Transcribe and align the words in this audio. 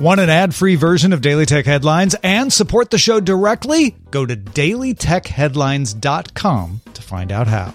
Want 0.00 0.18
an 0.18 0.30
ad 0.30 0.54
free 0.54 0.76
version 0.76 1.12
of 1.12 1.20
Daily 1.20 1.44
Tech 1.44 1.66
Headlines 1.66 2.16
and 2.22 2.50
support 2.50 2.88
the 2.88 2.96
show 2.96 3.20
directly? 3.20 3.96
Go 4.10 4.24
to 4.24 4.34
dailytechheadlines.com 4.34 6.80
to 6.94 7.02
find 7.02 7.30
out 7.30 7.46
how. 7.46 7.74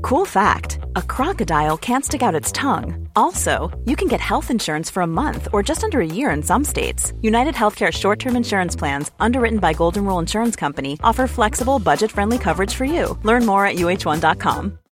Cool 0.00 0.24
fact 0.24 0.78
a 0.96 1.02
crocodile 1.02 1.76
can't 1.76 2.06
stick 2.06 2.22
out 2.22 2.34
its 2.34 2.50
tongue. 2.52 3.10
Also, 3.14 3.70
you 3.84 3.96
can 3.96 4.08
get 4.08 4.22
health 4.22 4.50
insurance 4.50 4.88
for 4.88 5.02
a 5.02 5.06
month 5.06 5.48
or 5.52 5.62
just 5.62 5.84
under 5.84 6.00
a 6.00 6.06
year 6.06 6.30
in 6.30 6.42
some 6.42 6.64
states. 6.64 7.12
United 7.20 7.54
Healthcare 7.54 7.92
short 7.92 8.18
term 8.18 8.34
insurance 8.34 8.74
plans, 8.74 9.10
underwritten 9.20 9.58
by 9.58 9.74
Golden 9.74 10.06
Rule 10.06 10.20
Insurance 10.20 10.56
Company, 10.56 10.98
offer 11.02 11.26
flexible, 11.26 11.78
budget 11.78 12.10
friendly 12.10 12.38
coverage 12.38 12.72
for 12.72 12.86
you. 12.86 13.18
Learn 13.24 13.44
more 13.44 13.66
at 13.66 13.76
uh1.com. 13.76 14.78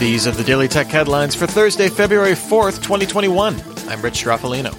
These 0.00 0.26
are 0.26 0.30
the 0.30 0.42
Daily 0.42 0.66
Tech 0.66 0.86
headlines 0.86 1.34
for 1.34 1.46
Thursday, 1.46 1.90
February 1.90 2.32
4th, 2.32 2.82
2021. 2.82 3.54
I'm 3.86 4.00
Rich 4.00 4.24
Stroffolino. 4.24 4.70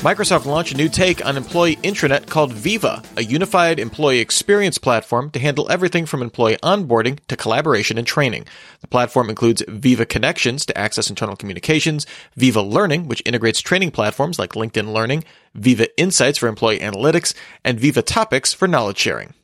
Microsoft 0.00 0.46
launched 0.46 0.72
a 0.72 0.78
new 0.78 0.88
take 0.88 1.22
on 1.26 1.36
employee 1.36 1.76
intranet 1.76 2.26
called 2.26 2.54
Viva, 2.54 3.02
a 3.18 3.22
unified 3.22 3.78
employee 3.78 4.20
experience 4.20 4.78
platform 4.78 5.30
to 5.32 5.38
handle 5.38 5.70
everything 5.70 6.06
from 6.06 6.22
employee 6.22 6.56
onboarding 6.62 7.18
to 7.28 7.36
collaboration 7.36 7.98
and 7.98 8.06
training. 8.06 8.46
The 8.80 8.86
platform 8.86 9.28
includes 9.28 9.62
Viva 9.68 10.06
Connections 10.06 10.64
to 10.64 10.78
access 10.78 11.10
internal 11.10 11.36
communications, 11.36 12.06
Viva 12.34 12.62
Learning, 12.62 13.08
which 13.08 13.22
integrates 13.26 13.60
training 13.60 13.90
platforms 13.90 14.38
like 14.38 14.52
LinkedIn 14.52 14.94
Learning, 14.94 15.22
Viva 15.54 15.94
Insights 16.00 16.38
for 16.38 16.48
employee 16.48 16.78
analytics, 16.78 17.34
and 17.62 17.78
Viva 17.78 18.00
Topics 18.00 18.54
for 18.54 18.66
knowledge 18.66 18.96
sharing. 18.96 19.34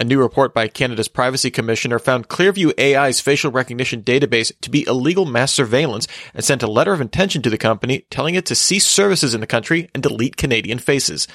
A 0.00 0.02
new 0.02 0.20
report 0.20 0.52
by 0.52 0.66
Canada's 0.66 1.06
Privacy 1.06 1.52
Commissioner 1.52 2.00
found 2.00 2.26
Clearview 2.26 2.72
AI's 2.76 3.20
facial 3.20 3.52
recognition 3.52 4.02
database 4.02 4.50
to 4.62 4.68
be 4.68 4.84
illegal 4.88 5.24
mass 5.24 5.52
surveillance 5.52 6.08
and 6.34 6.44
sent 6.44 6.64
a 6.64 6.70
letter 6.70 6.92
of 6.92 7.00
intention 7.00 7.42
to 7.42 7.50
the 7.50 7.56
company 7.56 8.04
telling 8.10 8.34
it 8.34 8.44
to 8.46 8.56
cease 8.56 8.88
services 8.88 9.34
in 9.34 9.40
the 9.40 9.46
country 9.46 9.88
and 9.94 10.02
delete 10.02 10.36
Canadian 10.36 10.80
faces. 10.80 11.28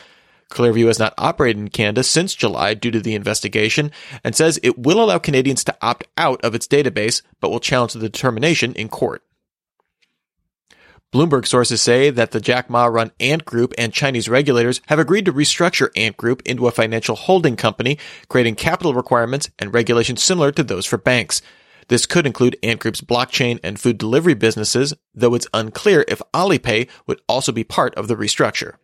Clearview 0.52 0.87
has 0.87 0.99
not 0.99 1.13
operated 1.17 1.61
in 1.61 1.69
Canada 1.69 2.03
since 2.03 2.35
July 2.35 2.73
due 2.73 2.91
to 2.91 2.99
the 2.99 3.15
investigation 3.15 3.91
and 4.25 4.35
says 4.35 4.59
it 4.61 4.77
will 4.77 5.02
allow 5.02 5.19
Canadians 5.19 5.63
to 5.63 5.77
opt 5.81 6.05
out 6.17 6.43
of 6.43 6.53
its 6.53 6.67
database, 6.67 7.21
but 7.39 7.52
will 7.52 7.61
challenge 7.61 7.93
the 7.93 7.99
determination 7.99 8.73
in 8.73 8.89
court. 8.89 9.23
Bloomberg 11.11 11.47
sources 11.47 11.81
say 11.81 12.11
that 12.11 12.29
the 12.29 12.39
Jack 12.39 12.69
Ma 12.69 12.85
run 12.85 13.11
Ant 13.19 13.43
Group 13.43 13.73
and 13.79 13.91
Chinese 13.91 14.29
regulators 14.29 14.79
have 14.89 14.99
agreed 14.99 15.25
to 15.25 15.33
restructure 15.33 15.89
Ant 15.95 16.15
Group 16.17 16.43
into 16.45 16.67
a 16.67 16.71
financial 16.71 17.15
holding 17.15 17.55
company, 17.55 17.97
creating 18.27 18.53
capital 18.53 18.93
requirements 18.93 19.49
and 19.57 19.73
regulations 19.73 20.21
similar 20.21 20.52
to 20.52 20.63
those 20.63 20.85
for 20.85 20.99
banks. 20.99 21.41
This 21.87 22.05
could 22.05 22.27
include 22.27 22.59
Ant 22.61 22.80
Group's 22.80 23.02
blockchain 23.02 23.59
and 23.63 23.80
food 23.80 23.97
delivery 23.97 24.35
businesses, 24.35 24.93
though 25.15 25.33
it's 25.33 25.47
unclear 25.52 26.05
if 26.07 26.21
Alipay 26.31 26.87
would 27.08 27.21
also 27.27 27.52
be 27.52 27.64
part 27.64 27.95
of 27.95 28.08
the 28.08 28.15
restructure. 28.15 28.75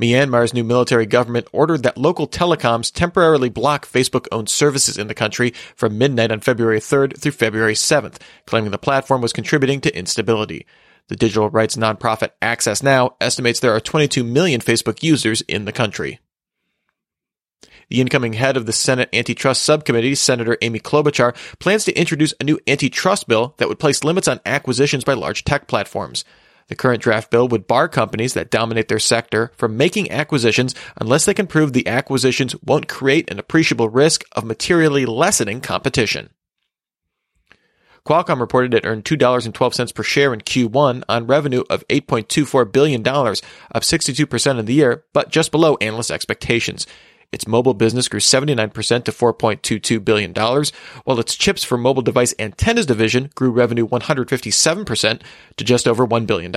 Myanmar's 0.00 0.54
new 0.54 0.64
military 0.64 1.04
government 1.04 1.46
ordered 1.52 1.82
that 1.82 1.98
local 1.98 2.26
telecoms 2.26 2.90
temporarily 2.90 3.50
block 3.50 3.86
Facebook 3.86 4.26
owned 4.32 4.48
services 4.48 4.96
in 4.96 5.08
the 5.08 5.14
country 5.14 5.50
from 5.76 5.98
midnight 5.98 6.32
on 6.32 6.40
February 6.40 6.80
3rd 6.80 7.18
through 7.18 7.32
February 7.32 7.74
7th, 7.74 8.18
claiming 8.46 8.70
the 8.70 8.78
platform 8.78 9.20
was 9.20 9.34
contributing 9.34 9.80
to 9.82 9.94
instability. 9.96 10.66
The 11.08 11.16
digital 11.16 11.50
rights 11.50 11.76
nonprofit 11.76 12.30
Access 12.40 12.82
Now 12.82 13.16
estimates 13.20 13.60
there 13.60 13.74
are 13.74 13.80
22 13.80 14.24
million 14.24 14.62
Facebook 14.62 15.02
users 15.02 15.42
in 15.42 15.66
the 15.66 15.72
country. 15.72 16.18
The 17.90 18.00
incoming 18.00 18.34
head 18.34 18.56
of 18.56 18.66
the 18.66 18.72
Senate 18.72 19.08
Antitrust 19.12 19.62
Subcommittee, 19.62 20.14
Senator 20.14 20.56
Amy 20.62 20.78
Klobuchar, 20.78 21.34
plans 21.58 21.84
to 21.84 21.98
introduce 21.98 22.32
a 22.40 22.44
new 22.44 22.58
antitrust 22.66 23.28
bill 23.28 23.54
that 23.58 23.68
would 23.68 23.80
place 23.80 24.04
limits 24.04 24.28
on 24.28 24.40
acquisitions 24.46 25.04
by 25.04 25.12
large 25.12 25.44
tech 25.44 25.66
platforms. 25.66 26.24
The 26.70 26.76
current 26.76 27.02
draft 27.02 27.32
bill 27.32 27.48
would 27.48 27.66
bar 27.66 27.88
companies 27.88 28.34
that 28.34 28.48
dominate 28.48 28.86
their 28.86 29.00
sector 29.00 29.50
from 29.56 29.76
making 29.76 30.12
acquisitions 30.12 30.72
unless 31.00 31.24
they 31.24 31.34
can 31.34 31.48
prove 31.48 31.72
the 31.72 31.88
acquisitions 31.88 32.54
won't 32.62 32.86
create 32.86 33.28
an 33.28 33.40
appreciable 33.40 33.88
risk 33.88 34.22
of 34.36 34.44
materially 34.44 35.04
lessening 35.04 35.60
competition. 35.60 36.30
Qualcomm 38.06 38.38
reported 38.38 38.72
it 38.72 38.86
earned 38.86 39.04
$2.12 39.04 39.94
per 39.94 40.02
share 40.04 40.32
in 40.32 40.42
Q1 40.42 41.02
on 41.08 41.26
revenue 41.26 41.64
of 41.68 41.86
$8.24 41.88 42.72
billion, 42.72 43.04
up 43.04 43.82
62% 43.82 44.58
in 44.58 44.64
the 44.64 44.72
year, 44.72 45.04
but 45.12 45.28
just 45.28 45.50
below 45.50 45.76
analyst 45.80 46.12
expectations. 46.12 46.86
Its 47.32 47.46
mobile 47.46 47.74
business 47.74 48.08
grew 48.08 48.20
79% 48.20 49.04
to 49.04 49.12
$4.22 49.12 50.04
billion, 50.04 50.32
while 51.04 51.20
its 51.20 51.36
chips 51.36 51.62
for 51.62 51.78
mobile 51.78 52.02
device 52.02 52.34
antennas 52.38 52.86
division 52.86 53.30
grew 53.34 53.50
revenue 53.50 53.86
157% 53.86 55.22
to 55.56 55.64
just 55.64 55.86
over 55.86 56.06
$1 56.06 56.26
billion. 56.26 56.52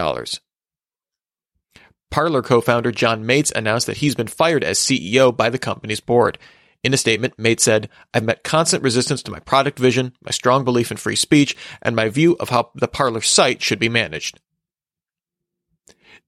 Parler 2.10 2.42
co-founder 2.42 2.92
John 2.92 3.24
Matze 3.24 3.52
announced 3.56 3.88
that 3.88 3.98
he's 3.98 4.16
been 4.16 4.28
fired 4.28 4.64
as 4.64 4.80
CEO 4.80 5.36
by 5.36 5.50
the 5.50 5.60
company's 5.60 6.00
board. 6.00 6.38
In 6.84 6.94
a 6.94 6.98
statement, 6.98 7.40
Mates 7.40 7.64
said, 7.64 7.88
I've 8.14 8.24
met 8.24 8.44
constant 8.44 8.84
resistance 8.84 9.24
to 9.24 9.32
my 9.32 9.40
product 9.40 9.80
vision, 9.80 10.14
my 10.24 10.32
strong 10.32 10.66
belief 10.66 10.92
in 10.92 10.98
free 10.98 11.16
speech, 11.16 11.56
and 11.82 11.96
my 11.96 12.10
view 12.10 12.36
of 12.40 12.50
how 12.50 12.72
the 12.76 12.88
Parler 12.88 13.22
site 13.22 13.62
should 13.62 13.80
be 13.80 13.90
managed. 13.90 14.40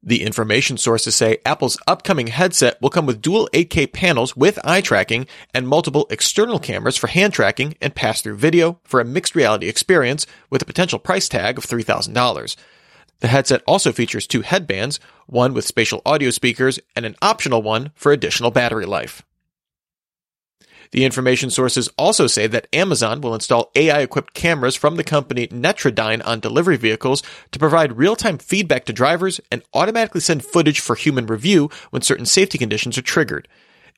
The 0.03 0.23
information 0.23 0.77
sources 0.77 1.15
say 1.15 1.39
Apple's 1.45 1.79
upcoming 1.87 2.27
headset 2.27 2.81
will 2.81 2.89
come 2.89 3.05
with 3.05 3.21
dual 3.21 3.49
8K 3.53 3.91
panels 3.91 4.35
with 4.35 4.59
eye 4.63 4.81
tracking 4.81 5.27
and 5.53 5.67
multiple 5.67 6.07
external 6.09 6.59
cameras 6.59 6.97
for 6.97 7.07
hand 7.07 7.33
tracking 7.33 7.75
and 7.81 7.95
pass 7.95 8.21
through 8.21 8.35
video 8.35 8.79
for 8.83 8.99
a 8.99 9.05
mixed 9.05 9.35
reality 9.35 9.67
experience 9.67 10.27
with 10.49 10.61
a 10.61 10.65
potential 10.65 10.99
price 10.99 11.27
tag 11.27 11.57
of 11.57 11.65
$3,000. 11.65 12.55
The 13.19 13.27
headset 13.27 13.63
also 13.65 13.91
features 13.91 14.27
two 14.27 14.41
headbands, 14.41 14.99
one 15.25 15.53
with 15.53 15.65
spatial 15.65 16.01
audio 16.05 16.29
speakers 16.29 16.79
and 16.95 17.05
an 17.05 17.15
optional 17.21 17.61
one 17.61 17.91
for 17.95 18.11
additional 18.11 18.51
battery 18.51 18.85
life. 18.85 19.23
The 20.95 21.03
information 21.03 21.49
sources 21.49 21.89
also 21.97 22.25
say 22.25 22.47
that 22.47 22.69
Amazon 22.71 23.19
will 23.19 23.35
install 23.35 23.69
AI 23.75 23.99
equipped 23.99 24.33
cameras 24.33 24.77
from 24.77 24.95
the 24.95 25.03
company 25.03 25.45
Netradyne 25.47 26.25
on 26.25 26.39
delivery 26.39 26.77
vehicles 26.77 27.21
to 27.51 27.59
provide 27.59 27.97
real 27.97 28.15
time 28.15 28.37
feedback 28.37 28.85
to 28.85 28.93
drivers 28.93 29.41
and 29.51 29.61
automatically 29.73 30.21
send 30.21 30.45
footage 30.45 30.79
for 30.79 30.95
human 30.95 31.25
review 31.25 31.69
when 31.89 32.01
certain 32.01 32.25
safety 32.25 32.57
conditions 32.57 32.97
are 32.97 33.01
triggered. 33.01 33.49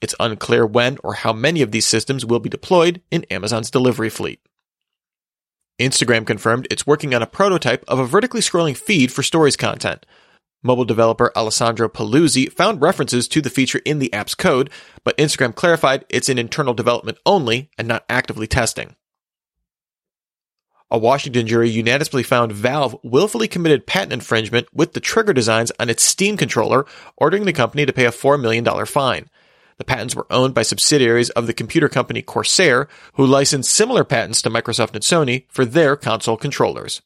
It's 0.02 0.16
unclear 0.20 0.66
when 0.66 0.98
or 1.04 1.14
how 1.14 1.34
many 1.34 1.62
of 1.62 1.72
these 1.72 1.86
systems 1.86 2.26
will 2.26 2.40
be 2.40 2.50
deployed 2.50 3.00
in 3.12 3.26
Amazon's 3.26 3.70
delivery 3.70 4.10
fleet. 4.10 4.40
Instagram 5.80 6.26
confirmed 6.26 6.68
it's 6.72 6.88
working 6.88 7.14
on 7.14 7.22
a 7.22 7.28
prototype 7.28 7.86
of 7.88 8.00
a 8.00 8.08
vertically 8.08 8.42
scrolling 8.42 8.76
feed 8.76 9.12
for 9.12 9.22
stories 9.22 9.56
content. 9.56 10.04
Mobile 10.64 10.86
developer 10.86 11.32
Alessandro 11.36 11.88
Paluzzi 11.88 12.52
found 12.52 12.82
references 12.82 13.28
to 13.28 13.42
the 13.42 13.50
feature 13.50 13.82
in 13.86 14.00
the 14.00 14.12
app's 14.12 14.36
code, 14.36 14.70
but 15.04 15.18
Instagram 15.18 15.54
clarified 15.54 16.06
it's 16.10 16.30
in 16.30 16.40
internal 16.40 16.74
development 16.74 17.20
only 17.26 17.70
and 17.78 17.88
not 17.88 18.06
actively 18.10 18.48
testing. 18.48 18.96
A 20.90 20.98
Washington 20.98 21.46
jury 21.48 21.70
unanimously 21.70 22.24
found 22.24 22.54
Valve 22.54 22.98
willfully 23.04 23.48
committed 23.48 23.86
patent 23.86 24.14
infringement 24.14 24.68
with 24.74 24.94
the 24.94 25.02
trigger 25.02 25.34
designs 25.34 25.72
on 25.80 25.90
its 25.90 26.02
Steam 26.02 26.38
controller, 26.38 26.86
ordering 27.18 27.44
the 27.44 27.54
company 27.54 27.86
to 27.86 27.94
pay 27.94 28.06
a 28.06 28.12
$4 28.12 28.40
million 28.40 28.66
fine. 28.86 29.30
The 29.78 29.84
patents 29.84 30.16
were 30.16 30.26
owned 30.32 30.54
by 30.54 30.64
subsidiaries 30.64 31.30
of 31.32 31.46
the 31.46 31.54
computer 31.54 31.90
company 31.90 32.22
Corsair, 32.22 32.88
who 33.14 33.26
licensed 33.26 33.70
similar 33.70 34.04
patents 34.04 34.42
to 34.42 34.50
Microsoft 34.50 34.94
and 34.94 35.04
Sony 35.04 35.46
for 35.50 35.66
their 35.66 35.96
console 35.96 36.38
controllers. 36.38 37.02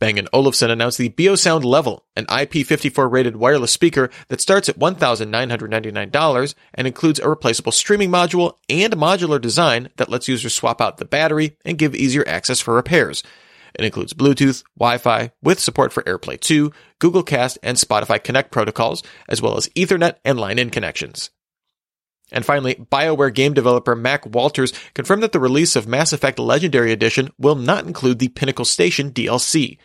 Bang 0.00 0.18
& 0.28 0.32
Olufsen 0.32 0.70
announced 0.70 0.96
the 0.96 1.10
Beosound 1.10 1.62
Level, 1.62 2.06
an 2.16 2.24
IP54 2.26 3.12
rated 3.12 3.36
wireless 3.36 3.70
speaker 3.70 4.08
that 4.28 4.40
starts 4.40 4.68
at 4.70 4.78
$1,999 4.78 6.54
and 6.74 6.86
includes 6.86 7.20
a 7.20 7.28
replaceable 7.28 7.70
streaming 7.70 8.10
module 8.10 8.54
and 8.70 8.94
modular 8.94 9.38
design 9.38 9.90
that 9.98 10.08
lets 10.08 10.26
users 10.26 10.54
swap 10.54 10.80
out 10.80 10.96
the 10.96 11.04
battery 11.04 11.58
and 11.66 11.76
give 11.76 11.94
easier 11.94 12.24
access 12.26 12.60
for 12.60 12.74
repairs. 12.74 13.22
It 13.74 13.84
includes 13.84 14.14
Bluetooth, 14.14 14.64
Wi-Fi, 14.78 15.32
with 15.42 15.60
support 15.60 15.92
for 15.92 16.02
AirPlay 16.04 16.40
2, 16.40 16.72
Google 16.98 17.22
Cast, 17.22 17.58
and 17.62 17.76
Spotify 17.76 18.24
Connect 18.24 18.50
protocols, 18.50 19.02
as 19.28 19.42
well 19.42 19.58
as 19.58 19.68
Ethernet 19.76 20.16
and 20.24 20.40
line-in 20.40 20.70
connections. 20.70 21.30
And 22.32 22.46
finally, 22.46 22.74
BioWare 22.74 23.34
game 23.34 23.54
developer 23.54 23.94
Mac 23.94 24.24
Walters 24.24 24.72
confirmed 24.94 25.22
that 25.22 25.32
the 25.32 25.40
release 25.40 25.76
of 25.76 25.86
Mass 25.86 26.12
Effect 26.12 26.38
Legendary 26.38 26.90
Edition 26.90 27.30
will 27.38 27.56
not 27.56 27.86
include 27.86 28.18
the 28.18 28.28
Pinnacle 28.28 28.64
Station 28.64 29.12
DLC. 29.12 29.78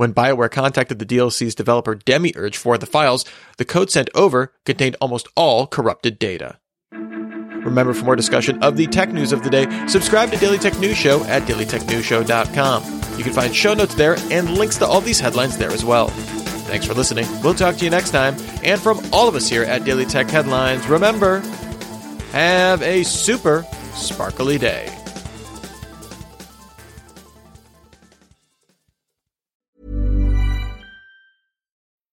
When 0.00 0.14
BioWare 0.14 0.50
contacted 0.50 0.98
the 0.98 1.04
DLC's 1.04 1.54
developer 1.54 1.94
Demiurge 1.94 2.56
for 2.56 2.78
the 2.78 2.86
files, 2.86 3.26
the 3.58 3.66
code 3.66 3.90
sent 3.90 4.08
over 4.14 4.54
contained 4.64 4.96
almost 4.98 5.28
all 5.36 5.66
corrupted 5.66 6.18
data. 6.18 6.58
Remember, 6.90 7.92
for 7.92 8.06
more 8.06 8.16
discussion 8.16 8.62
of 8.62 8.78
the 8.78 8.86
tech 8.86 9.12
news 9.12 9.30
of 9.30 9.42
the 9.42 9.50
day, 9.50 9.66
subscribe 9.88 10.30
to 10.30 10.38
Daily 10.38 10.56
Tech 10.56 10.78
News 10.78 10.96
Show 10.96 11.22
at 11.24 11.42
dailytechnewsshow.com. 11.42 13.18
You 13.18 13.24
can 13.24 13.34
find 13.34 13.54
show 13.54 13.74
notes 13.74 13.94
there 13.94 14.16
and 14.30 14.56
links 14.56 14.78
to 14.78 14.86
all 14.86 15.02
these 15.02 15.20
headlines 15.20 15.58
there 15.58 15.70
as 15.70 15.84
well. 15.84 16.08
Thanks 16.08 16.86
for 16.86 16.94
listening. 16.94 17.26
We'll 17.44 17.52
talk 17.52 17.76
to 17.76 17.84
you 17.84 17.90
next 17.90 18.12
time. 18.12 18.36
And 18.64 18.80
from 18.80 19.00
all 19.12 19.28
of 19.28 19.34
us 19.34 19.50
here 19.50 19.64
at 19.64 19.84
Daily 19.84 20.06
Tech 20.06 20.30
Headlines, 20.30 20.88
remember, 20.88 21.40
have 22.32 22.80
a 22.80 23.02
super 23.02 23.66
sparkly 23.92 24.56
day. 24.56 24.99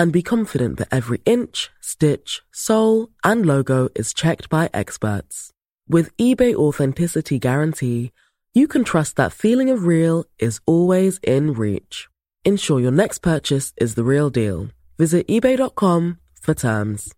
and 0.00 0.14
be 0.14 0.22
confident 0.22 0.78
that 0.78 0.88
every 0.90 1.20
inch, 1.26 1.68
stitch, 1.82 2.40
sole, 2.50 3.10
and 3.22 3.44
logo 3.44 3.90
is 3.94 4.14
checked 4.14 4.48
by 4.48 4.70
experts. 4.72 5.52
With 5.86 6.16
eBay 6.16 6.54
Authenticity 6.54 7.38
Guarantee, 7.38 8.10
you 8.54 8.66
can 8.66 8.82
trust 8.82 9.16
that 9.16 9.30
feeling 9.30 9.68
of 9.68 9.84
real 9.84 10.24
is 10.38 10.58
always 10.64 11.20
in 11.22 11.52
reach. 11.52 12.08
Ensure 12.46 12.80
your 12.80 12.90
next 12.90 13.18
purchase 13.18 13.74
is 13.76 13.94
the 13.94 14.02
real 14.02 14.30
deal. 14.30 14.70
Visit 14.96 15.28
eBay.com 15.28 16.18
for 16.40 16.54
terms. 16.54 17.12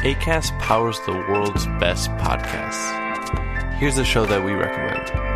ACAST 0.00 0.58
powers 0.60 0.98
the 1.00 1.12
world's 1.12 1.66
best 1.78 2.08
podcasts. 2.12 3.74
Here's 3.74 3.98
a 3.98 4.04
show 4.04 4.24
that 4.24 4.42
we 4.42 4.52
recommend. 4.52 5.35